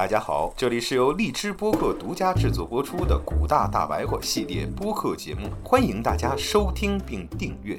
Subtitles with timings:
[0.00, 7.78] 大家好，这里是由荔枝播客独家制作播出的《古大大白话》系列播客节目，欢迎大家收听并订阅。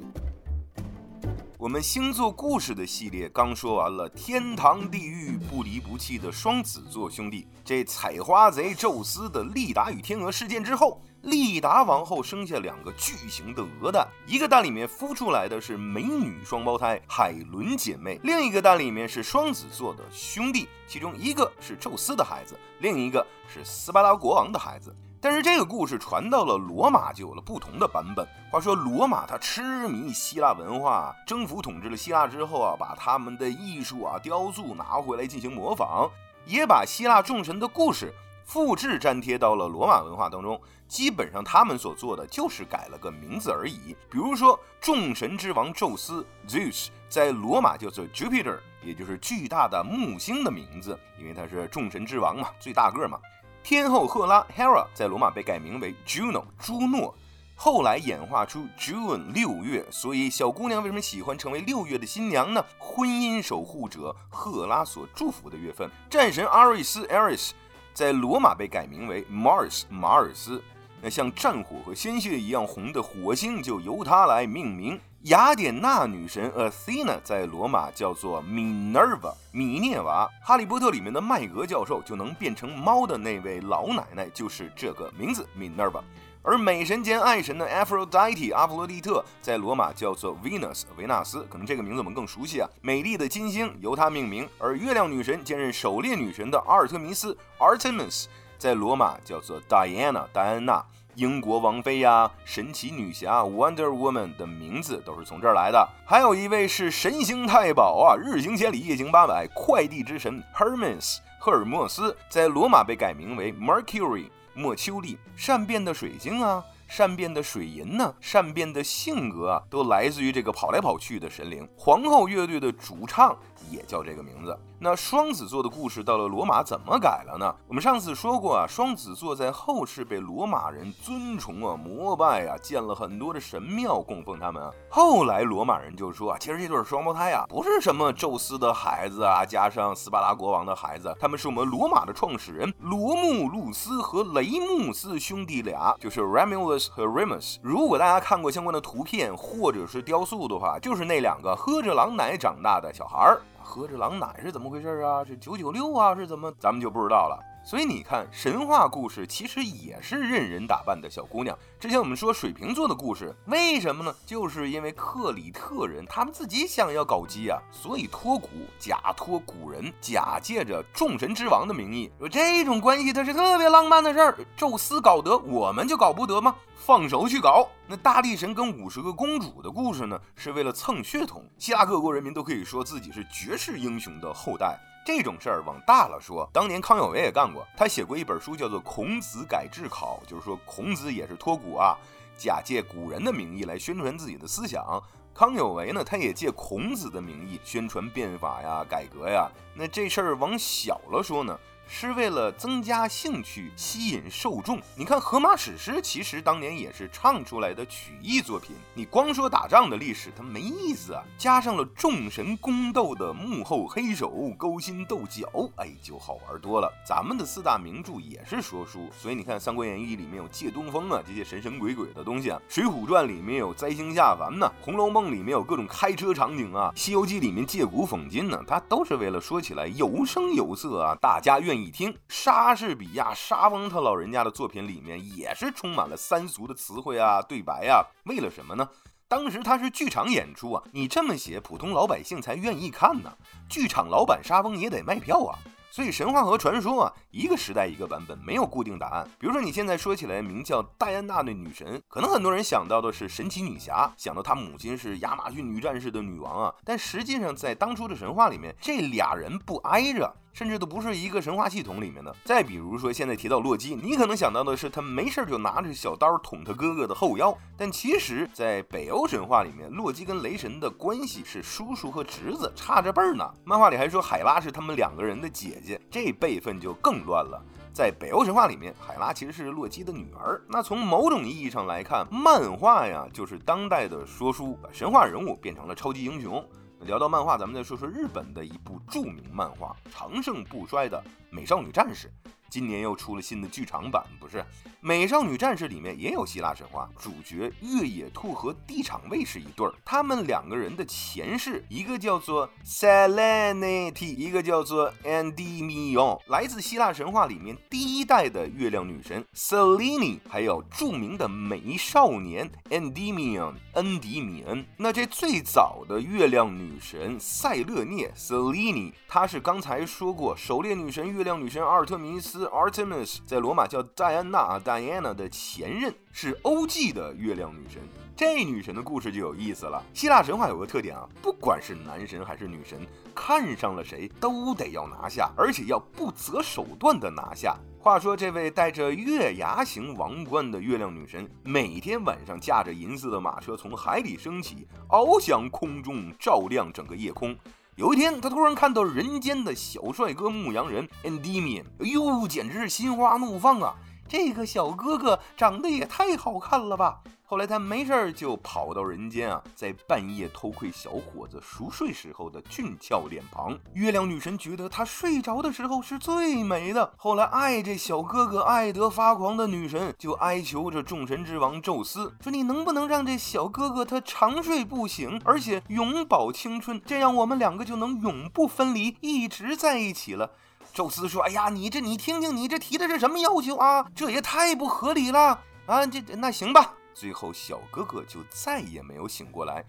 [1.57, 24.95] 我们星座故事的系列刚说完了天堂地狱不离不弃的双子座兄弟，这采花贼宙斯的利达与天鹅事件之后，利达王后生下两个巨型的鹅蛋，一个蛋里面孵出来的是美女双胞胎海伦姐妹，另一个蛋里面是双子座的兄弟，其中一个是宙斯的孩子，另一个是斯巴达国王的孩子。
[25.23, 28.27] 但是这个故事传到了罗马，就有了不同的版本。
[28.52, 36.09] 话说罗马他痴迷希腊文化，征服统治了希腊之后啊，把他们的艺术啊、雕塑拿回来进行模仿，
[36.47, 38.11] 也把希腊众神的故事
[38.51, 40.59] 复制粘贴到了罗马文化当中。
[40.85, 43.95] 基本上他们所做的就是改了个名字而已。
[44.09, 53.17] 比如说众神之王宙斯 Zeus 在罗马叫做 Jupiter，也就是巨大的木星的名字，因为他是众神之王嘛，最大个嘛。
[53.63, 57.15] 天后赫拉 Hera 在罗马被改名为 Juno 朱诺，
[57.55, 62.65] 后来演化出 June 六月，所以小姑娘为什么喜欢成为六月的新娘呢？
[62.77, 65.89] 婚姻守护者赫拉所祝福的月份。
[66.09, 67.52] 战神阿瑞斯 Ares
[67.94, 70.64] 在罗马被改名为 Mars 马尔斯，
[71.02, 75.00] 那像战火和鲜血一样红的火星就由它来命名。
[75.25, 80.28] 雅典娜女神 Athena 在罗马叫做 Minerva 米涅娃。
[80.42, 86.02] 哈利波特里面的麦格教授就能变成猫的那位老奶奶就是这个名字 Minerva。
[86.44, 92.67] 而美神兼爱神的 Aphrodite 阿弗洛狄特在罗马叫做 Venus 维纳斯，可能这个名字我们更熟悉啊。
[92.81, 94.50] 美丽的金星由她命名。
[94.58, 98.25] 而月亮女神兼任狩猎女神的阿尔特弥斯 Artemis
[98.58, 100.83] 在罗马叫做 Diana 戴安娜。
[101.16, 105.88] 英国王妃呀，神奇女侠 Wonder Woman 的名字都是从这儿来的。
[106.05, 121.67] 还有一位是神行太保啊，日行千里，夜行八百，快递之神 Hermes 赫尔墨斯，在罗马被改名为 Mercury 莫丘利，善变的水晶啊，善变的水银呢，善变的性格啊，都来自于这个跑来跑去的神灵。
[121.78, 123.38] 皇后乐队的主唱。
[123.70, 124.58] 也叫这个名字。
[124.83, 127.54] 那双子座的故事到了罗马怎么改了呢？
[127.67, 134.71] 我们上次说过啊，双子座在后世被罗马人尊崇啊、膜拜啊，建了很多的神庙供奉他们啊。
[134.89, 147.57] 后来罗马人就说啊，其实这对双胞胎啊，不是什么宙斯的孩子啊，加上斯巴达国王的孩子，他们是我们罗马的创始人罗慕路斯和雷穆斯兄弟俩，就是 Romulus 和 Remus。
[147.62, 153.39] 如果大家看过相关的图片或者是雕塑的话，就是那两个喝着狼奶长大的小孩儿。
[153.63, 155.24] 喝着狼奶是怎么回事啊？
[155.24, 156.16] 这九九六啊？
[156.16, 156.51] 是怎么？
[156.60, 157.39] 咱们就不知道了。
[157.63, 161.57] 所以你看，神话故事其实也是任人打扮的小姑娘。
[161.80, 164.13] 之前我们说水瓶座的故事，为什么呢？
[164.25, 168.50] 就是因为克里特人他们自己想要搞基啊，所以托古，
[168.80, 174.38] 假托古人，假借着众神之王的名义，说这种关系，它是特别浪漫的事儿。
[174.57, 176.56] 宙斯搞得，我们就搞不得吗？
[176.75, 177.69] 放手去搞。
[177.88, 181.45] 那大力神跟五十个公主的故事呢，是为了蹭血统。
[181.60, 184.80] 希腊各国人民都可以说自己是绝世英雄的后代。
[185.06, 187.66] 这种事儿往大了说，当年康有为也干过。
[187.75, 191.98] 他写过一本书，叫做《孔子改制考》，就是说孔子也是托古啊，
[192.38, 195.01] 假借古人的名义来宣传自己的思想。
[195.34, 199.50] 康有为呢，他也借孔子的名义宣传变法呀、改革呀。
[199.74, 201.57] 那这事儿往小了说呢？
[201.94, 204.79] 是为了增加兴趣，吸引受众。
[204.95, 208.74] 你看《荷马史诗》，其实当年也是唱出来的曲艺作品。
[208.94, 211.21] 你光说打仗的历史，它没意思啊。
[211.38, 215.45] 加上了众神宫斗的幕后黑手，勾心斗角，
[215.75, 216.89] 哎，就好玩多了。
[217.06, 231.81] 咱们的四大名著也是说书，所以你看《三国演义》里面有借东风啊这些神神鬼鬼的东西啊，《水浒传》里面有灾星下凡呢，《红楼梦》里面有各种开车场景啊，《西游记》里面借古讽今呢，它都是为了说起来有声有色啊，大家愿意。
[231.81, 238.88] 一听莎士比亚莎翁他老人家的作品里面也是充满了三俗的词汇啊、对白啊，为了什么呢？
[239.27, 243.31] 当时他是剧场演出啊，你这么写，普通老百姓才愿意看呢。
[243.69, 245.57] 剧场老板莎翁也得卖票啊。
[245.94, 249.29] 所以神话和传说啊，一个时代一个版本，没有固定答案。
[249.38, 256.73] 比如说你现在说起来名叫戴安娜的女神，可能很多人想到的是神奇女侠，想到她母亲是亚马逊女战士的女王啊。
[256.85, 260.33] 但实际上在当初的神话里面，这俩人不挨着。
[260.53, 262.36] 甚至都不是一个神话系统里面的。
[262.44, 267.57] 再比如说，现在提到洛基，你可能想到的是他没事就拿着小刀捅他哥哥的后腰。
[267.77, 273.50] 但其实，在北欧神话里面，洛基跟雷神的关系是叔叔和侄子，差着辈儿呢。
[273.63, 277.62] 漫画里还说海拉是他们两个人的姐姐，这辈分就更乱了。
[277.94, 280.62] 在北欧神话里面，海拉其实是洛基的女儿。
[280.69, 286.65] 那从某种意义上来看，漫画呀，就是当代的说书，把神话人物变成了超级英雄。
[287.03, 291.21] 聊到漫画，咱们再说说日本的一部著名漫画《长盛不衰的
[291.51, 292.27] 美少女战士》。
[292.69, 294.59] 今年又出了新的剧场版，不是
[295.01, 314.86] 《美少女战士》里面也有希腊神话，主角月野兔和地场卫是一对儿，他们两个人的前世，一个叫做 Selenity，一个叫做 Endymion，来自希腊神话里面第一代的月亮女神 Selene，还有著名的美少年 Endymion，恩迪米恩。
[314.95, 322.67] 那这最早的月亮女神塞勒涅 Selene，她是刚才说过狩猎女神、月月亮女神阿尔特弥斯。
[322.67, 327.99] Artemis 在罗马叫戴安娜啊，Diana 的前任是欧记的月亮女神。
[328.35, 330.03] 这女神的故事就有意思了。
[330.13, 332.99] 希腊神话有个特点啊，不管是男神还是女神，
[333.33, 337.75] 看上了谁都得要拿下，而且要不择手段的拿下。
[337.97, 347.57] 话说，这位带着月牙形王冠的月亮女神，每天晚上驾着银色的马车从海里升起，翱翔空中，照亮整个夜空。
[347.97, 353.93] 有一天，他突然看到人间的小帅哥牧羊人 Endymion，哎呦，简直是心花怒放啊！
[354.29, 357.19] 这个小哥哥长得也太好看了吧！
[357.51, 363.77] 后来他没事儿就跑到人间啊，在半夜偷窥小伙子熟睡时候的俊俏脸庞。
[363.94, 367.12] 月亮女神觉得他睡着的时候是最美的。
[367.18, 377.01] 后来爱这小哥哥爱得发狂的女神就哀求着众神之王宙斯说：“你能不能让这小哥哥他长睡不醒，而且永葆青春？
[377.06, 380.50] 这样我们两个就能永不分离，一直在一起了。”
[380.95, 384.06] 宙斯说：“哎呀，你这你听听，你这提的是什么要求啊？
[384.15, 386.06] 这也太不合理了啊！
[386.06, 389.83] 这那行吧。”最后，小哥哥就再也没有醒过来。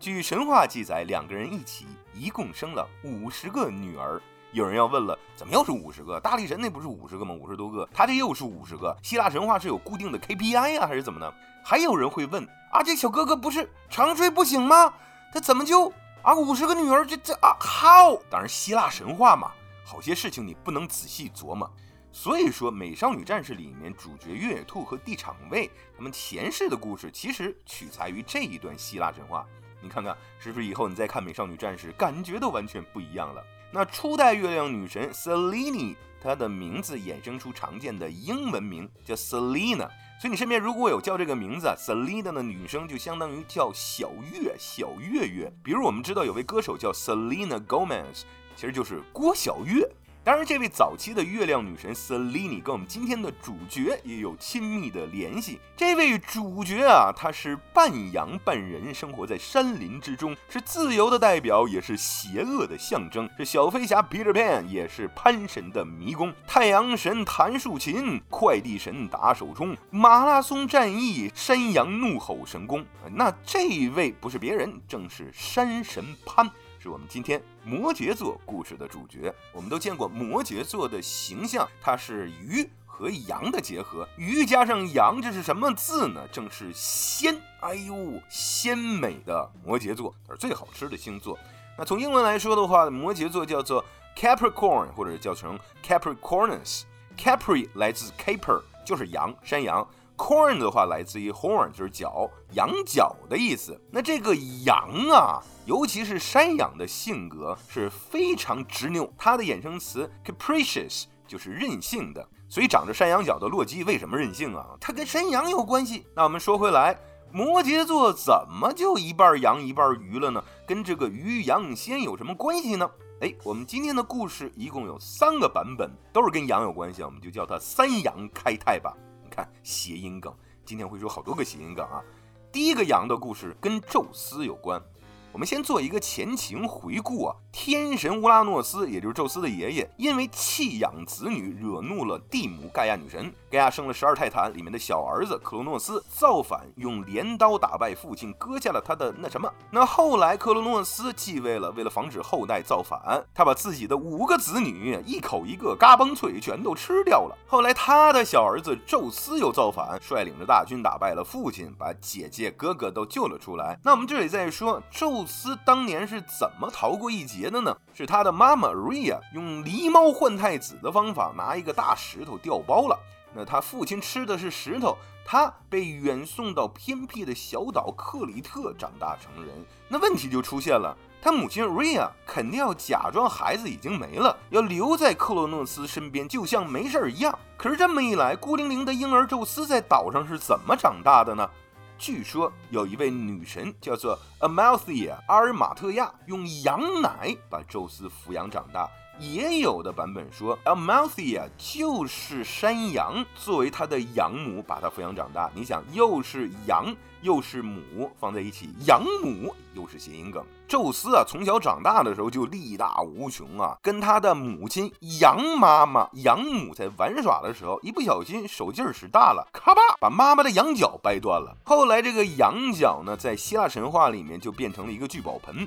[0.00, 4.20] 据神话记载，两个人一起一共生了五十个女儿。
[4.52, 6.18] 有人要问了，怎么又是五十个？
[6.20, 7.34] 大力神那不是五十个吗？
[7.34, 8.96] 五十多个，他这又是五十个。
[9.02, 11.30] 希腊神话是有固定的 KPI 啊，还是怎么呢？
[11.64, 12.42] 还有人会问
[12.72, 14.94] 啊，这小哥哥不是长睡不醒吗？
[15.34, 15.92] 他怎么就
[16.22, 17.04] 啊五十个女儿？
[17.04, 18.18] 这这啊 how？
[18.30, 19.50] 当然，希腊神话嘛，
[19.84, 21.70] 好些事情你不能仔细琢磨。
[22.10, 29.46] 所以说，《美少女战士》里面主角月野兔和地场卫他们前世的故事，其实取材于这一段希腊神话。
[29.80, 33.44] 你看看，是不是以后你再看《美少女战士》，感觉都完全不一样了？
[33.70, 39.88] 那初代月亮女神 Selene，她的名字衍生出常见的英文名叫 Selena，
[40.20, 45.52] 所以你身边如果有叫这个名字 Selena 的女生，就相当于叫小月、小月月。
[45.62, 48.22] 比如我们知道有位歌手叫 Selena Gomez，
[48.56, 49.88] 其实就是郭小月。
[50.24, 55.58] 当然，这位早期的月亮女神 Selene 跟我们今天的主角也有亲密的联系。
[55.74, 63.26] 这位主角啊，他是半羊半人，生活在山林之中，是自由的代表，也是邪恶的象征。
[63.38, 66.30] 是小飞侠 Peter Pan，也是潘神的迷宫。
[66.46, 72.84] 太阳神弹竖琴，快递神打手冲，马拉松战役山羊怒吼神功。
[73.12, 76.50] 那这位不是别人，正是山神潘。
[76.80, 79.34] 是我们今天摩羯座故事的主角。
[79.52, 86.26] 我们都见过摩羯座的形象，它是鱼和羊的结合，鱼加上羊，这是什么字呢？
[86.32, 87.38] 正是鲜。
[87.60, 91.38] 哎呦，鲜美的摩羯座，它是最好吃的星座。
[91.76, 93.84] 那从英文来说的话，摩羯座叫做
[94.16, 96.84] Capricorn，或者叫成 Capricornus。
[97.18, 99.86] Capri 来自 Caper，就是羊，山羊。
[100.18, 103.80] Corn 的话来自于 horn，就是角，羊角的意思。
[103.90, 105.40] 那这个羊啊。
[105.64, 112.26] 尤其是山羊的性格是非常执拗，它的衍生词 capricious 就是任性的。
[112.48, 114.64] 所以长着山羊角的洛基为什么任性啊？
[114.80, 116.06] 它跟山羊有关系。
[116.16, 116.98] 那我们说回来，
[117.30, 120.42] 摩羯座怎么就一半羊一半鱼了呢？
[120.66, 122.90] 跟这个鱼羊仙有什么关系呢？
[123.20, 128.96] 哎，我们今天的故事一共有三个版本，都是跟羊有关系，我们就叫它三羊开泰吧。
[129.38, 132.02] 看谐音梗，今天会说好多个谐音梗啊。
[132.50, 134.82] 第一个羊的故事跟宙斯有关。
[135.30, 143.32] 我们先做一个前情回顾啊，天神乌拉诺斯，也就是宙斯的爷爷，因为弃养子女，惹怒了地母盖亚女神。
[143.50, 149.50] 盖亚生了十二泰坦里面的小儿子克罗诺斯，造反，用镰刀打败父亲，割下了他的那什么。
[149.70, 157.36] 那后来克罗诺斯继位了，为了防止后代造反，他把自己的五个子女一口一个嘎嘣脆全都吃掉了。
[157.46, 163.78] 后来他的小儿子宙斯又造反，率领着大军打败了父亲，把姐姐哥哥都救了出来。
[163.84, 165.17] 那我们这里再说宙。
[165.18, 167.76] 宙斯当年是怎么逃过一劫的呢？
[167.92, 172.96] 是他的妈妈 Ria 用狸猫换太子的方法，拿一个大石头调包了。
[173.34, 174.96] 那他父亲吃的是石头，
[175.26, 179.52] 他被远送到偏僻的小岛克里特长大成人。
[179.88, 187.36] 那问题就出现了，他母亲 Ria 肯定要假装孩子已经没了，要留在克洛诺斯身边，就像没事儿一样。
[187.56, 191.50] 可是这么一来，孤零零的婴儿宙斯在岛上是怎么长大的呢？
[191.98, 198.88] 据说有一位女神叫做 Amalthea 阿尔马特亚，用羊奶把宙斯抚养长大。
[199.18, 205.50] 也有的版本说，Amalthea 就是山羊作为他的养母把他抚养长大。
[205.54, 210.44] 你想，又是羊又是母放在一起，养母又是谐音梗。
[210.68, 221.56] 宙斯啊，从小长大的时候就力大无穷啊，跟他的母亲羊妈妈、养母在玩耍的时候，一不小心手劲儿使大了，咔吧，把妈妈的羊角掰断了。
[221.64, 225.66] 后来这个羊角呢，在希腊神话里面就变成了一个聚宝盆。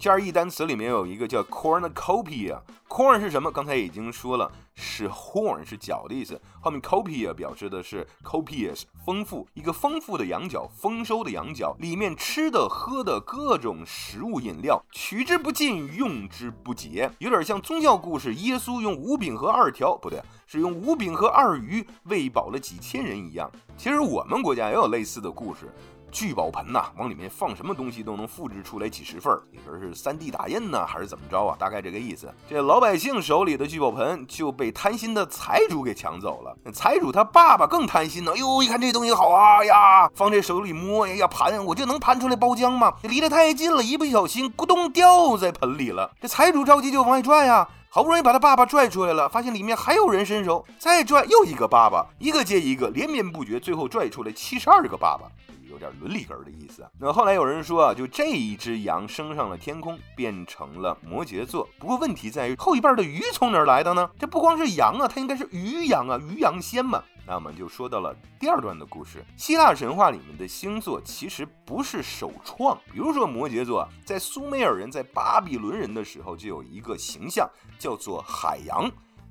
[0.00, 3.52] 加义单词里面有一个叫 cornucopia，corn 是什么？
[3.52, 6.40] 刚才已经说了，是 horn 是角的意思。
[6.58, 23.50] 后面 copia 表示的是 copious 丰富，一个丰富的羊角，丰收的羊角，里面吃的喝的各种食物饮料，取之不尽，用之不竭，有点像宗教故事，耶稣用五饼和二条，不对，是用五饼和二鱼喂饱了几千人一样。
[23.76, 25.70] 其实我们国家也有类似的故事。
[26.10, 29.42] 聚宝盆呐，往里面放什么东西都能复制出来几十份儿。
[29.50, 31.56] 你说是 3D 打印呢，还是怎么着啊？
[31.58, 32.32] 大概这个意思。
[32.48, 36.56] 这老百姓手里的聚宝盆就被贪心的财主给抢走了。
[36.72, 38.32] 财主他爸爸更贪心呢。
[38.34, 42.92] 哎呦，一看这东西好啊呀，放这手里摸呀呀盘，我就能盘出来包浆吗？
[43.02, 46.10] 离得太近了，一不小心咕咚掉在盆里了。
[46.20, 55.30] 这财主着急就往外拽呀，好不容易把他爸爸拽出来了，发现里面还有人伸手，再拽又一个爸爸，一个接一个，连绵不绝，最后拽出来七十二个爸爸。
[55.70, 56.84] 有点伦理根的意思。
[56.98, 61.68] 那后来有人说啊，就这一只羊升上了天空，变成了摩羯座。
[61.78, 64.10] 不过问题在于后一半的鱼从哪儿来的呢？
[64.18, 67.02] 这不光是羊啊，它应该是鱼羊啊，鱼羊仙嘛。
[67.26, 69.24] 那我们就说到了第二段的故事。
[69.36, 77.48] 希腊神话里面的星座其实不是首创，比如说摩羯座，在苏美尔人在巴比伦人的时候就有一个形象
[77.78, 78.90] 叫做海洋。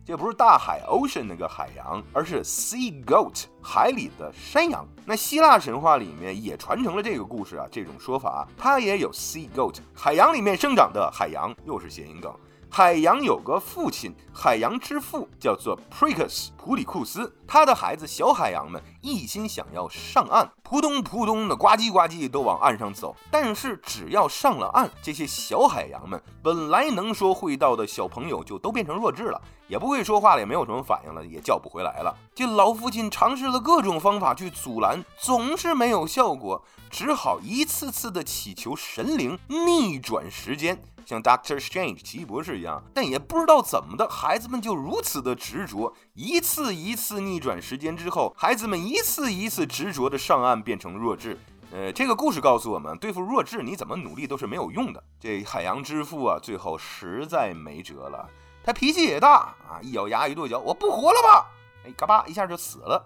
[0.10, 4.84] 这不是大海 ocean 那个海洋，而是 sea goat 海里的山羊。
[5.06, 12.34] 那希腊神话里面也传承了这个故事啊，这种说法，它也有 sea goat 海洋里面生长的海洋，又是谐音梗。
[12.72, 23.16] 海洋有个父亲，海洋之父叫做 Pricus 普里库斯，他的孩子小海洋们一心想要上岸，扑通扑通的呱唧呱唧都往岸上走。
[23.32, 32.16] 但是只要上了岸，这些小海洋们本来能说会道的小朋友就都变成弱智了，也不会说话了，也没有什么反应了，也叫不回来了。
[32.36, 40.80] 这老父亲尝试了各种方法去阻拦，总是没有效果，只好一次次的祈求神灵逆转时间。
[41.10, 51.36] 像 Doctor Strange 奇异博士一样，但也不知道怎么的，孩子们就如此的执着，一次一次逆转时间之后，孩子们一次一次执着的上岸，变成弱智。
[51.72, 55.04] 呃，这个故事告诉我们，对付弱智，你怎么努力都是没有用的。
[55.20, 58.30] 这海洋之父啊，最后实在没辙了，
[58.64, 61.48] 他脾气也大啊，一咬牙一跺脚，我不活了吧？
[61.88, 63.04] 哎，嘎巴一下就死了。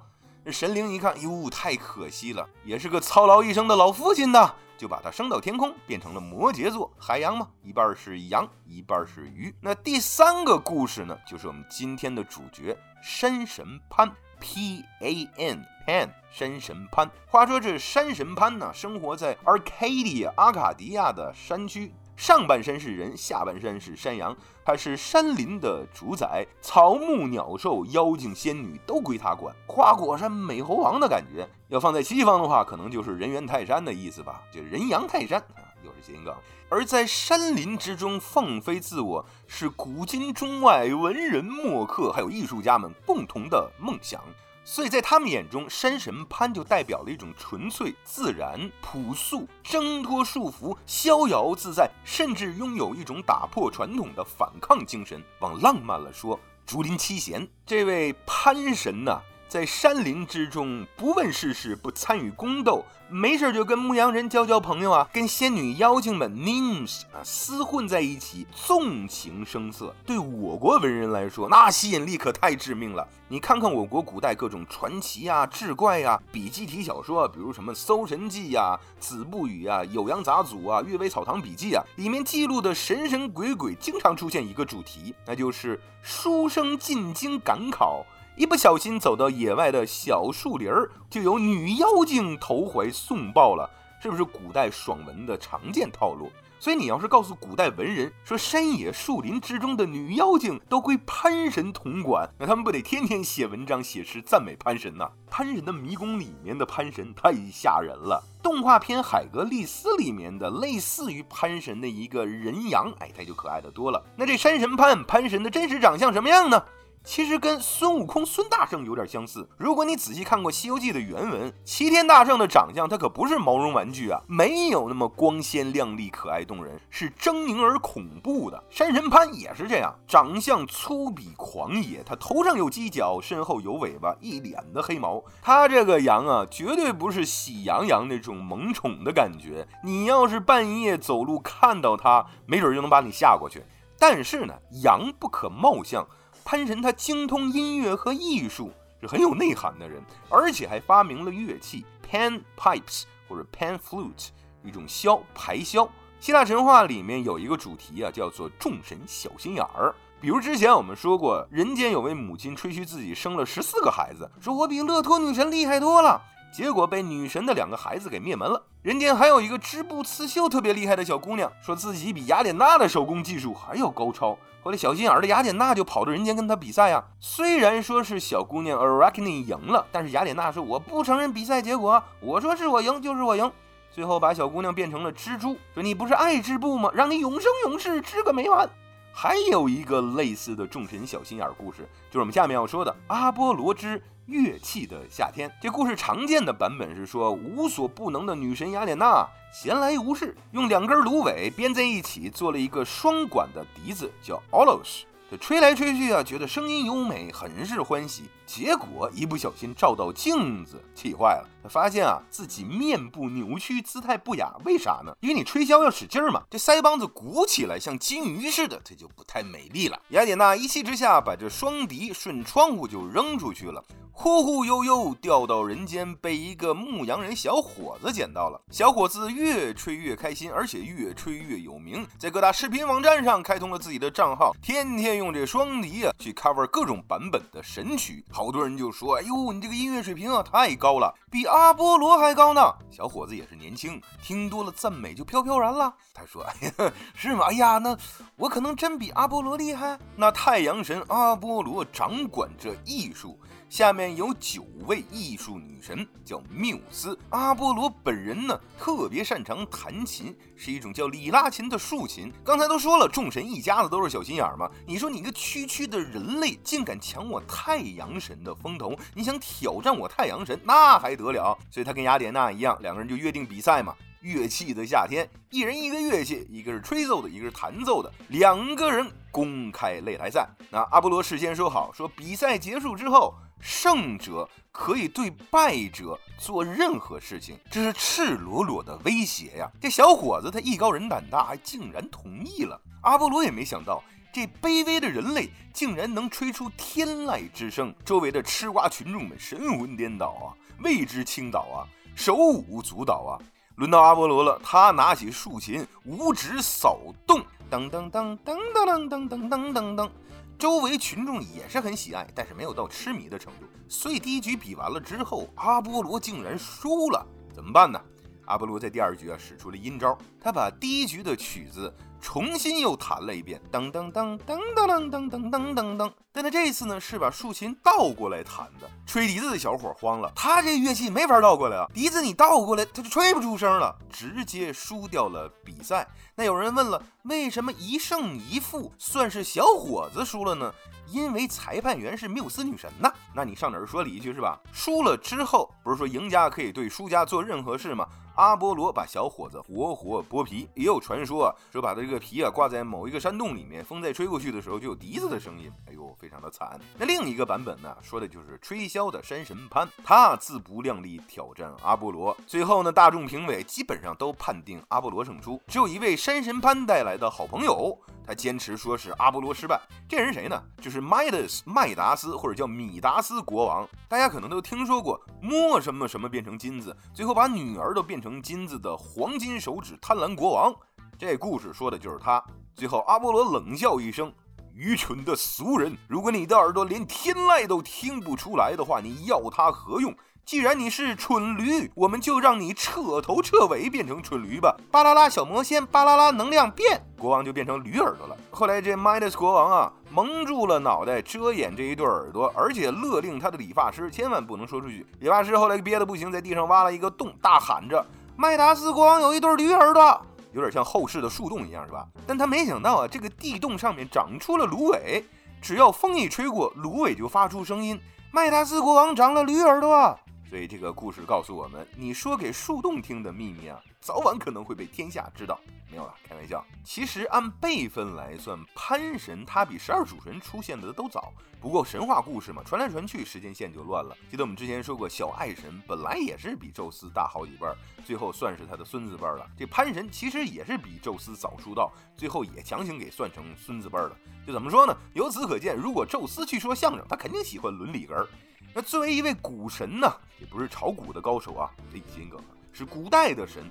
[0.48, 4.56] 神灵一看，哟，太可惜了，也是个操劳一生的老父亲呐。
[4.84, 9.56] 就把它升到天空，变成了摩羯座海洋嘛，一半是羊，一半是鱼。
[9.62, 17.10] 那第三个故事呢，就是我们今天的主角山神潘，P A N Pan，山神潘。
[17.28, 21.94] 话说这山神潘呢，生活在 Arcadia 阿卡迪亚的山区。
[22.24, 31.46] 上半身是人，下半身是山羊，他是山林的主宰，草木鸟兽、妖精仙女都归他管，花果山美猴王的感觉。
[31.68, 36.34] 要放在西方的话，可能就是人猿泰山的意思吧，就人羊泰山啊，又是谐音梗。
[36.70, 44.24] 而在山林之中放飞自我，是古今中外文人墨客还有艺术家们共同的梦想。
[44.66, 55.22] 所以在他们眼中，山神潘就代表了一种纯粹、自然、朴素、挣脱束缚、逍遥自在，甚至拥有一种打破传统的反抗精神。
[55.40, 59.22] 往浪漫了说，竹林七贤这位潘神呢？
[59.54, 69.96] 在山林之中，不问世事，不参与宫斗，没事就跟牧羊人交交朋友啊，跟仙女妖精们 nymphs 啊厮混在一起，纵情声色。
[70.08, 73.08] 对我国文人来说，那吸引力可太致命了。
[73.28, 88.04] 你看看我国古代各种传奇啊、志怪呀、笔记体小说，比如什么《搜神记》呀、《子不语》啊、《酉阳杂俎》啊、《阅微草堂笔记》啊，里面记录的神神鬼鬼，经常出现一个主题，那就是书生进京赶考。
[88.36, 93.70] 一不小心走到野外的小树林儿，就有女妖精投怀送抱了，
[94.02, 96.32] 是不是古代爽文的常见套路？
[96.60, 105.10] 所以你要是告诉古代文人说山野树林之中的女妖精都归潘神统管，那他们不得天天写文章写诗赞美潘神呐？
[105.30, 108.24] 潘神的迷宫里面的潘神太吓人了。
[108.42, 114.02] 动画片《海格力斯》里面的类似于潘神的一个人羊，哎，它就可爱的多了。
[114.16, 116.64] 那这山神潘潘神的真实长相什么样呢？
[117.06, 119.48] 其实跟孙悟空孙大圣有点相似。
[119.58, 128.64] 如果你仔细看过《西游记》的原文，齐天大圣的长相他可不是毛绒玩具啊，没有那么光鲜亮丽、可爱动人，是狰狞而恐怖的。
[128.70, 135.22] 山神潘也是这样，长相粗鄙狂野，他头上有犄角，身后有尾巴，一脸的黑毛。
[135.42, 139.68] 他这个羊啊，绝对不是喜羊羊那种萌宠的感觉。
[139.84, 143.62] 你要是半夜走路看到他，没准就能把你吓过去。
[144.00, 146.08] 但是呢，羊不可貌相。
[146.46, 148.72] 潘神他精通音乐和艺术，
[149.02, 154.30] 是很有内涵的人，而且还发明了乐器 pan pipes 或者 pan flute
[154.64, 155.88] 一种箫排箫。
[156.20, 159.94] 希腊神话里面有一个主题啊，叫做众神小心眼儿。
[160.22, 166.22] 比如之前我们说过，人间有位母亲吹嘘自己生了十四个孩子，说我比勒托女神厉害多了，
[166.54, 168.62] 结果被女神的两个孩子给灭门了。
[168.84, 174.38] 人间还有一个织布刺绣特别厉害的小姑娘，说自己比雅典娜的手工技术还要高超。
[174.62, 177.04] 后来小心眼的雅典娜就跑到人间跟她比赛呀。
[177.20, 183.52] 虽然说是小姑娘 Arachne 赢了，但是雅典娜说我不承认比赛结果，我说是我赢就是我赢。
[183.90, 186.92] 最后把小姑娘变成了蜘蛛，说你不是爱织布吗？
[186.94, 188.70] 让你永生永世织个没完。
[189.16, 195.50] 还有一个类似的众神小心眼故事，就是我们下面要说的阿波罗之乐器的夏天。
[195.62, 205.06] 这故事常见的版本是说，无所不能的女神雅典娜闲来无事，用两根芦苇编在一起做了一个双管的笛子，叫 o l o s
[205.38, 208.24] 吹来吹去啊，觉得声音优美，很是欢喜。
[208.46, 211.50] 结果一不小心照到镜子，气坏了。
[211.64, 214.54] 他发现啊，自己面部扭曲，姿态不雅。
[214.66, 215.16] 为啥呢？
[215.22, 220.00] 因为你吹箫要使劲儿嘛，这腮帮子鼓起来像金鱼似的，它就不太美丽了。
[220.10, 223.84] 雅典娜一气之下，把这双笛顺窗户就扔出去了。
[224.16, 228.62] 忽忽悠悠掉到人间，被一个牧羊人小伙子捡到了。
[228.70, 238.24] 小伙子越吹越开心，而且越吹越有名，在各大视频网站上开通了自己的账号，天天用这双笛啊去 cover 各种版本的神曲。
[238.32, 245.92] 好多人就说：“哎呦，你这个音乐水平啊太高了，比阿波罗还高呢。”小伙子也是年轻，听多了赞美就飘飘然了。
[246.14, 247.46] 他说：“哎呀，是吗？
[247.50, 247.98] 哎呀，那
[248.36, 249.98] 我可能真比阿波罗厉害。
[250.16, 253.40] 那太阳神阿波罗掌管着艺术。”
[253.74, 257.18] 下面有九位艺术女神，叫缪斯。
[257.32, 262.32] 阿波罗本人呢，特别擅长弹琴，是一种叫里拉琴的竖琴。
[262.44, 264.70] 刚才都说了，众神一家子都是小心眼儿嘛。
[264.86, 268.96] 你说你个区区的人类，竟敢抢我太阳神的风头？
[269.16, 271.58] 你想挑战我太阳神，那还得了？
[271.72, 273.96] 所以他跟雅典娜一样，两个人就约定比赛嘛。
[274.22, 280.48] 乐器的夏天，一人一个乐器，一个是吹奏的，一个是弹奏的，两个人公开擂台赛。
[280.70, 283.34] 那阿波罗事先说好，说比赛结束之后。
[283.64, 289.72] 胜者可以对败者做任何事情，这是赤裸裸的威胁呀！
[289.80, 292.80] 这小伙子他艺高人胆大，还竟然同意了。
[293.04, 300.52] 阿波罗也没想到，这卑微的人类竟然能吹出天籁之声，周围的吃瓜群众们神魂颠倒啊，
[300.84, 303.40] 为之倾倒啊，手舞足蹈啊！
[303.78, 307.40] 轮到阿波罗了，他拿起竖琴，五指扫动，
[307.72, 310.10] 噔噔噔噔噔噔噔噔噔噔。
[310.58, 313.66] 周围群众也是很喜爱，但是没有到痴迷的程度。
[313.88, 318.00] 所以第一局比完了之后，阿波罗竟然输了，怎么办呢？
[318.46, 326.14] 阿波罗在第二局啊使出了阴招，他把第一局的曲子重新又弹了一遍，噔噔噔噔噔噔噔噔噔噔。
[326.32, 328.90] 但他这次呢是把竖琴倒过来弹的。
[329.06, 336.08] 吹笛子的小伙慌了，他这乐器没法倒过来啊，笛子你倒过来他就吹不出声了，直接输掉了比赛。
[336.34, 340.74] 那有人问了，为什么一胜一负算是小伙子输了呢？
[341.10, 343.12] 因为裁判员是缪斯女神呐。
[343.36, 344.58] 那你上哪儿说理去是吧？
[344.72, 348.08] 输了之后，不是说赢家可以对输家做任何事吗？
[348.36, 355.72] 阿波罗把小伙子活活剥皮，也有传说啊，说把他这个皮啊挂在某一个山洞里面，风再吹过去的时候就有笛子的声音。
[355.88, 356.80] 哎呦，非常的惨。
[356.98, 362.36] 那另一个版本呢，说的就是吹箫的山神潘，他自不量力挑战阿波罗。
[362.48, 369.80] 最后呢，大众评委基本上都判定阿波罗胜出，只有一位山神潘带来的好朋友，他坚持说是阿波罗失败。
[370.10, 370.60] 这人谁呢？
[370.82, 373.88] 就是 Midas 麦达斯，或者叫米达斯国王。
[374.10, 378.24] 大家可能都听说过，摸什么什么变成金子，最后把女儿都变。
[378.24, 380.74] 成金子的黄金手指贪婪国王，
[381.18, 382.42] 这故事说的就是他。
[382.74, 384.34] 最后，阿波罗冷笑一声
[384.76, 390.16] ：“愚蠢的俗人，如果你的耳朵连天籁都听不出来的话，你要它何用？
[390.46, 398.36] 既然你是蠢驴，我们就让你彻头彻尾变成蠢驴吧！”巴啦啦小魔仙，巴啦啦能量变，国王就变成驴耳朵了。
[398.52, 405.06] 后来，这 Midas 国王啊，蒙住了脑袋，遮掩这一对耳朵，而且勒令他的理发师千万不能说出去。
[405.20, 408.06] 理发师后来憋得不行，在地上挖了一个洞，大喊着。
[408.36, 410.22] 麦达斯国王有一对驴耳朵，
[410.54, 412.08] 有点像后世的树洞一样，是吧？
[412.26, 415.24] 但他没想到啊，这个地洞上面长出了芦苇，
[415.62, 418.00] 只要风一吹过，芦苇就发出声音。
[418.32, 420.18] 麦达斯国王长了驴耳朵。
[420.54, 425.60] 所以这个故事告诉我们，你说给树洞听的秘密啊，早晚可能会被天下知道。
[425.90, 426.64] 没有了，开玩笑。
[426.84, 431.34] 其实按辈分来算，潘神他比十二主神出现的都早。
[431.60, 434.16] 不过神话故事嘛，传来传去，时间线就乱了。
[434.30, 439.50] 记得我们之前说过，小爱神本来也是比宙斯大好几辈儿，最后算是他的孙子辈儿了。
[439.58, 444.16] 这潘神其实也是比宙斯早出道，最后也强行给算成孙子辈儿了。
[444.46, 444.96] 就怎么说呢？
[445.16, 448.28] 由此可见，如果宙斯去说相声，他肯定喜欢伦理哏儿。
[448.74, 452.40] 那作为一位古神呢，也不是炒股的高手啊，这心梗
[452.72, 453.64] 是古代的神。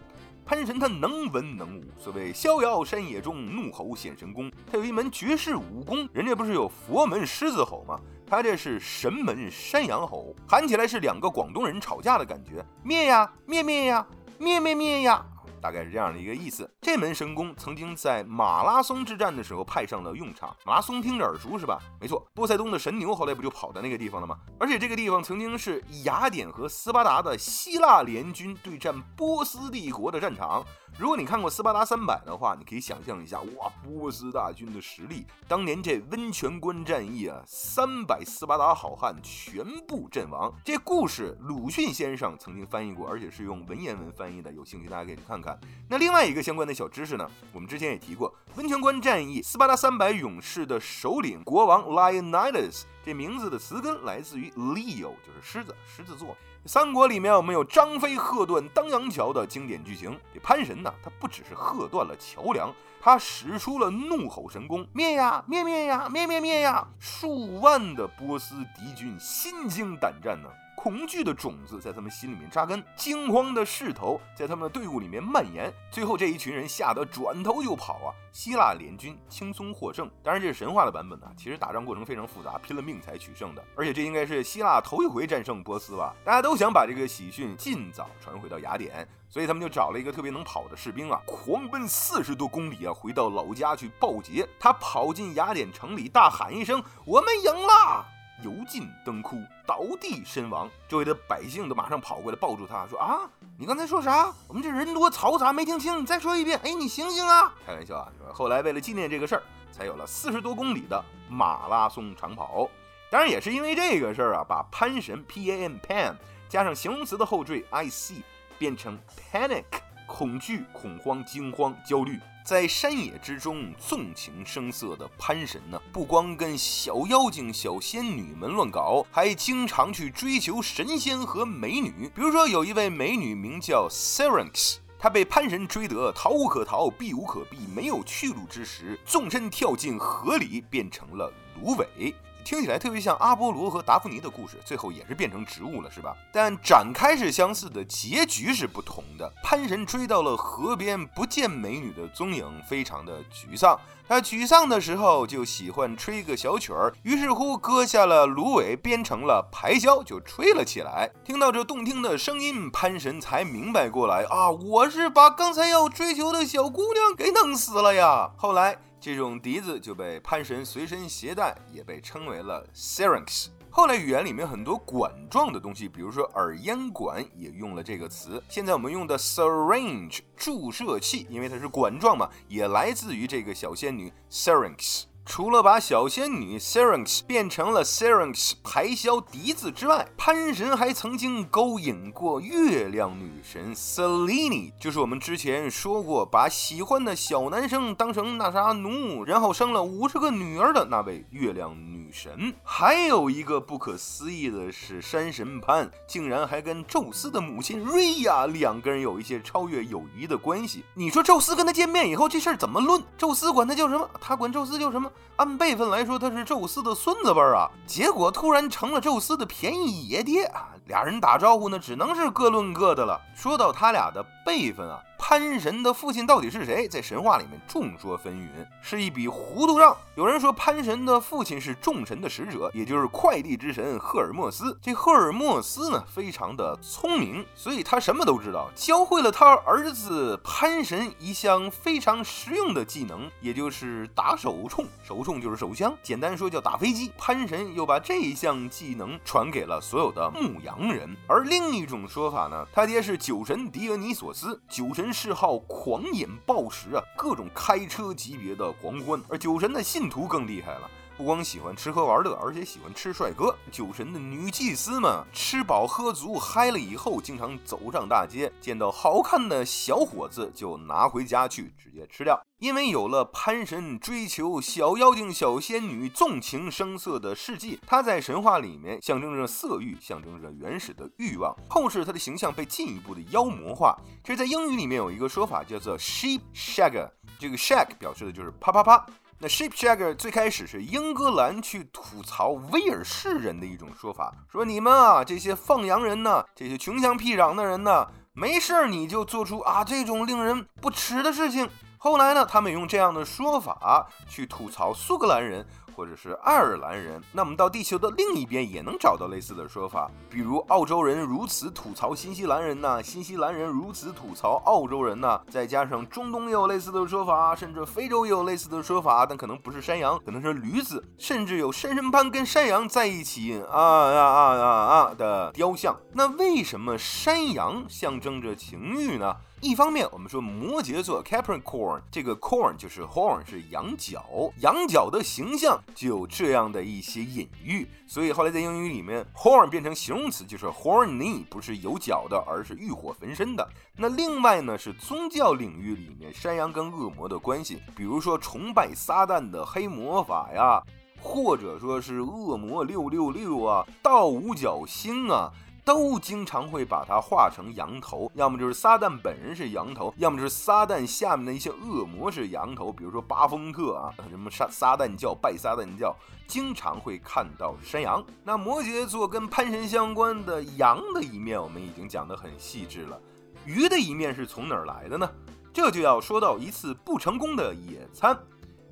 [0.45, 4.51] 潘神他能文能武，所谓逍遥山野中，怒吼显神功。
[4.71, 7.99] 他有一门绝世武功，人家不是有佛门狮子吼吗？
[8.27, 14.07] 他这是神门山羊吼，喊起来是两个广东人吵架的感觉，灭呀灭灭呀
[14.38, 15.25] 灭灭灭呀。
[15.62, 16.68] 大概是这样的一个意思。
[16.81, 20.55] 这门神功曾经在马拉松之战的时候派上了用场。
[20.66, 21.79] 马拉松听着耳熟是吧？
[22.01, 24.37] 没错，波塞冬的神牛后来不就跑到那个地方了吗？
[24.59, 30.64] 而且这个地方曾经是雅典和斯巴达的希腊联军对战波斯帝国的战场。
[30.98, 35.27] 如果你看过《斯巴达三百》的话，你可以想象一下，哇，波斯大军的实力。
[35.48, 40.53] 当年这温泉关战役啊，三百斯巴达好汉全部阵亡。
[40.62, 44.53] 这故事鲁迅先生曾经翻译过，而且是用文言文翻译的。
[44.53, 45.52] 有兴趣大家可以去看看。
[45.88, 56.37] 那另外一个相关的小知识呢，我们之前也提过，温泉关战役，斯巴达三百勇士的首领国王 Leonidas，这名字的词根来自于 Leo，就是狮子，狮子座。
[56.65, 60.19] 三国里面我们有张飞喝断当阳桥的经典剧情。
[60.33, 66.87] 这潘神呢，他不只是喝断了桥梁，他使出了怒吼神功，灭呀灭灭呀灭灭灭呀！
[67.01, 70.49] 数万的波斯敌军心惊胆战呢。
[70.83, 78.11] 恐惧的种子在他们心里面扎根，惊慌的势头在他们的队伍里面蔓延，最后这一群人吓得转头就跑啊！
[78.33, 80.11] 希腊联军轻松获胜。
[80.25, 83.64] 当然这是神话的版本呢，其实打仗过程非常复杂，拼了命才取胜的。
[83.77, 86.12] 而且这应该是希腊头一回战胜波斯吧？
[86.25, 94.49] 大家都想把这个喜讯尽早传回到雅典，所以他们就找了一个特别能跑的士兵啊，狂奔四十多公里啊，回到老家去报捷。
[94.59, 98.05] 他跑进雅典城里，大喊一声：“我们赢了！”
[98.42, 100.68] 油尽灯枯，倒地身亡。
[100.88, 104.33] 周围的百姓都马上跑过来抱住他，说：“啊，你刚才说啥？
[104.49, 106.01] 我们这人多嘈杂，没听清。
[106.01, 106.59] 你再说一遍。
[106.64, 107.55] 哎，你醒醒啊！
[107.66, 108.09] 开玩笑啊。
[108.33, 112.68] 后来为了纪念这个事儿，才有了四十多公里的马拉松长跑。
[113.11, 116.14] 当然，也是因为这个事儿啊，把潘神 P A N Pan
[116.49, 118.23] 加上形容词的后缀 I C
[118.59, 118.99] 变成
[119.33, 119.64] Panic，
[120.07, 122.19] 恐惧、恐慌、惊慌、焦虑。
[122.45, 132.11] 在山野之中纵情声色的潘神呢，不光跟小妖精、小仙女们乱搞，还经常去追求神仙和美女。
[132.12, 142.12] 比如说，有一位美女名叫 Serenx 她被潘神追得逃无可逃、避无可避，没有去路之时，纵身跳进河里，变成了芦苇。
[142.44, 146.14] 听起来特别像阿波罗和达芙妮的故事，最后也是变成植物了，是吧？
[146.33, 149.33] 但展开是相似的，结局是不同的。
[149.42, 153.78] 潘神追到了河边，不见美女的踪影，非常的沮丧。
[154.09, 161.11] 他沮丧的时候就喜欢吹个小曲儿，于是乎割下了芦苇，编成了排箫，就吹了起来。
[161.24, 168.33] 听到这动听的声音，潘神才明白过来啊，我是把刚才要追求的小姑娘给弄死了呀。
[168.37, 168.78] 后来。
[169.03, 173.49] 这种笛子就被潘神随身携带，也被称为了 syrinx。
[173.69, 178.41] 后来语言里面很多管状的东西，比如说耳咽管，也用了这个词。
[178.49, 185.07] 现在我们用的 syringe 注射器，因为它是管状嘛，也来自于这个小仙女 syrinx。
[185.24, 202.52] 除了把小仙女 Serinx 变成了 Serinx 排箫笛子之外，潘神还曾经勾引过月亮女神 Selene，就是我们之前说过把喜欢的小男生当成那啥奴，然后生了五十个女儿的那位月亮女神。
[202.64, 210.85] 还有一个不可思议的是，山神潘竟然还跟宙斯的母亲瑞亚两个人有一些超越友谊的关系。
[210.94, 213.02] 你说宙斯跟他见面以后，这事儿怎么论？
[213.16, 214.11] 宙斯管他叫什么？
[214.20, 215.11] 他管宙斯叫什么？
[215.37, 220.51] 按辈分来说，他是宙斯的孙子辈儿啊，结果突然成了宙斯的便宜爷爹！
[220.87, 223.20] 俩人打招呼呢，只能是各论各的了。
[223.35, 225.01] 说到他俩的辈分啊。
[225.24, 226.88] 潘神的父亲到底是谁？
[226.88, 228.48] 在神话里面众说纷纭，
[228.82, 229.96] 是一笔糊涂账。
[230.16, 234.76] 有人说潘神的父亲是众神的使者，也就是快递之神赫尔墨斯。
[234.82, 244.85] 这赫尔墨斯呢，非常的聪明，所以他什么都知道，教会了他儿子潘神一项非常实用的技能，也就是打手冲。
[245.04, 247.12] 手冲就是手枪，简单说叫打飞机。
[247.16, 251.16] 潘神又把这一项技能传给了所有的牧羊人。
[251.28, 255.12] 而另一种说法呢，他爹是酒神狄俄尼索斯，酒神。
[255.12, 259.22] 嗜好狂饮暴食啊，各种开车级别的狂欢。
[259.29, 260.90] 而酒神的信徒更厉害了，
[261.22, 263.56] 不光喜欢吃喝玩乐，而且喜欢吃帅哥。
[263.70, 272.42] 酒神的女祭司们吃饱喝足嗨了以后，经常走上大街，见到好看的小伙子就拿回家去直接吃掉。
[272.58, 281.54] 因为有了潘神追求小妖精、小仙女纵情声色的事迹，他在神话里面象征着色欲，象征着原始的欲望。
[281.68, 283.96] 后世他的形象被进一步的妖魔化。
[284.24, 287.08] 这在英语里面有一个说法叫做 “sheep shag”，
[287.38, 289.06] 这个 shag 表示的就是啪啪啪。
[289.44, 301.68] 那 sheep shagger 最开始是英格兰去吐槽威尔士人的一种说法，说你们啊这些放羊人呢，这些穷乡僻壤的人呢，没事儿你就做出啊这种令人不齿的事情。
[301.98, 307.22] 后来呢，他们用这样的说法去吐槽苏格兰人或者是爱尔兰人。
[307.33, 315.40] 那我们到地球的另一边也能找到类似的说法，比如澳洲人如此吐槽新西兰人呐，新西兰人如此吐槽澳洲人呐。
[315.50, 325.96] 再加上中东也有类似的说法，甚至非洲也有类似的说法，但可能不是山羊，可能是驴子，甚至有山神潘跟山羊在一起啊啊啊啊啊的雕像。
[326.12, 329.35] 那为什么山羊象征着情欲呢？
[329.62, 343.64] 一方面，我们说摩羯座 Capricorn 这个 corn 就是 horn 是羊角，羊角的形象就有这样的一些隐喻，所以后来在英语里面 horn 变成形容词就是 horny，不是有角的，而是欲火焚身的。
[343.96, 350.83] 那另外呢是宗教领域里面山羊跟恶魔的关系，比如说崇拜撒旦的黑魔法呀，
[351.20, 355.53] 或者说是恶魔六六六啊，倒五角星啊。
[355.85, 362.92] 都经常会把它画成羊头，要么就是撒旦本人是羊头，要么就是撒旦下面的一些恶魔是羊头。
[362.92, 366.14] 比如说巴风特啊，什么撒撒旦教拜撒旦教，
[366.47, 368.25] 经常会看到山羊。
[368.45, 373.21] 那摩羯座跟潘神相关的羊的一面，我们已经讲得很细致了。
[373.64, 375.29] 鱼的一面是从哪儿来的呢？
[375.73, 378.38] 这就要说到一次不成功的野餐。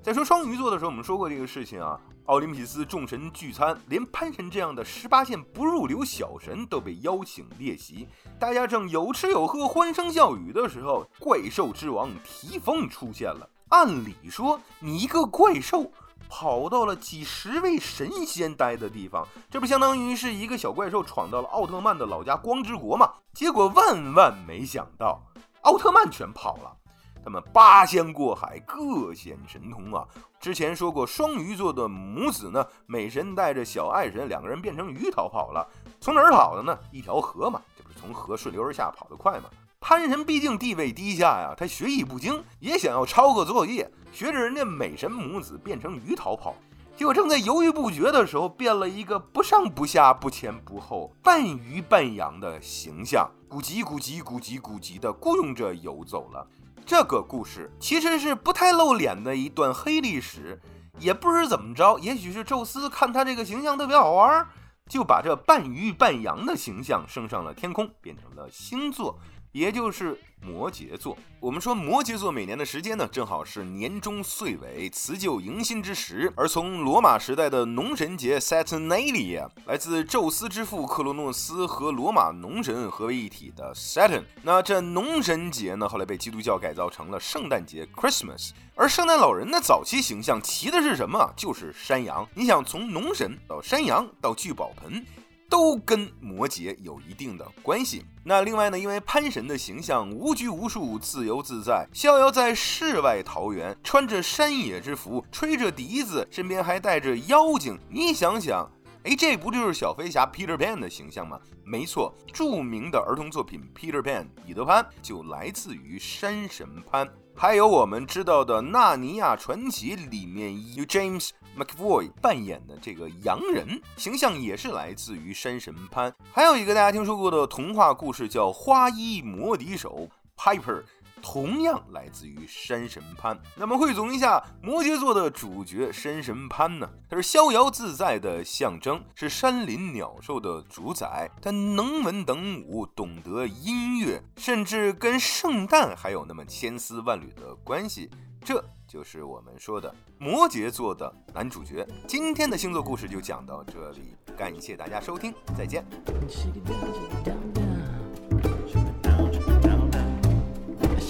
[0.03, 2.01] 在说双鱼座的时候，我们说过这个事情啊。
[2.31, 8.07] 奥林匹斯众神聚餐，连潘神这样的十八线不入流小神都被邀请列席。
[8.39, 13.51] 大家正有吃有喝、欢声笑语的时候，怪兽之王提丰出现了。
[13.71, 15.91] 按理说，你一个怪兽
[16.29, 23.13] 跑到了几十位神仙待的地方，这不相当于是一个小怪兽闯到了奥特曼的老家光之国吗？
[23.35, 25.21] 结果万万没想到，
[25.63, 26.77] 奥特曼全跑了。
[27.23, 30.07] 他们八仙过海，各显神通啊！
[30.41, 35.67] 之前说过，双鱼座的母子呢，美神带着小爱神两个人变成鱼逃跑了。
[36.01, 36.79] 从哪儿跑的呢？
[36.91, 39.51] 一条河嘛，这不是从河顺流而下跑得快吗？
[39.81, 46.55] 潘神毕竟地位低下呀，他学艺不精，也想要抄个作业，学着人家美神母子变成鱼逃跑。
[46.97, 56.47] 结果正在犹豫不决的时候，变了一个不上不下、不前不后、半鱼半羊的形象，咕叽咕叽咕叽咕叽的雇佣着游走了。
[56.91, 60.61] 这个故事其实是不太露脸的一段黑历史，
[60.99, 64.45] 也不知怎么着，也许是宙斯看他这个形象特别好玩，
[64.89, 69.21] 就把这半鱼半羊的形象升上了天空，变成了星座。
[69.53, 71.17] 也就是摩羯座。
[71.41, 76.33] 我们说摩羯座每年的时间呢，正好是年终岁尾、辞旧迎新之时。
[76.37, 84.25] 而从罗马时代的农神节 Saturnalia，来自宙斯之父克罗诺斯和罗马农神合为一体的 Saturn。
[84.43, 88.51] 那这农神节呢，后来被基督教改造成了圣诞节 Christmas。
[88.75, 91.33] 而圣诞老人的早期形象骑的是什么？
[91.37, 92.27] 就是山羊。
[92.35, 95.05] 你想从农神到山羊到聚宝盆。
[95.51, 98.05] 都跟摩羯有一定的关系。
[98.23, 107.79] 那另外呢，因为潘神的形象无拘无束、自由自在，逍遥在世外桃源，穿着山野之服，吹着笛子，身边还带着妖精。
[107.89, 108.71] 你想想，
[109.05, 111.41] 哎，这不就是小飞侠 Peter Pan 的形象吗？
[111.65, 117.09] 没错，著名的儿童作品《Peter Pan》彼得潘就来自于山神潘。
[117.35, 126.15] 还有我们知道的《纳尼亚传奇》里面有 James McAvoy 扮演的这个洋人形象，也是来自于山神潘。
[126.31, 130.83] 还有一个大家听说过的童话故事叫《花衣魔笛手》Piper。
[131.23, 133.39] 同样来自于山神潘。
[133.57, 136.89] 那么汇总一下，摩羯座的主角山神潘呢？
[137.09, 141.31] 他是逍遥自在的象征，是山林鸟兽的主宰。
[141.41, 148.11] 他能文能武，懂得音乐，甚至跟圣诞还有那么千丝万缕的关系。
[148.43, 151.87] 这就是我们说的摩羯座的男主角。
[152.07, 155.85] 今天的星座故事就讲到这里，感谢大家收听，再见。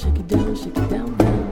[0.00, 1.14] shake it down, shake it down.
[1.18, 1.49] down.